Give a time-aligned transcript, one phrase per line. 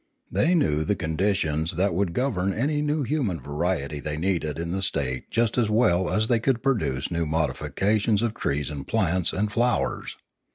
[0.31, 4.81] They knew the conditions that would govern any new human variety they needed in the
[4.81, 9.51] state just as well as they could produce new modifications of trees and plants and
[9.51, 10.17] flowers.